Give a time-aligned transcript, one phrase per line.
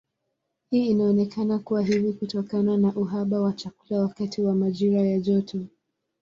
[0.69, 5.65] Hii inaonekana kuwa hivi kutokana na uhaba wa chakula wakati wa majira ya joto.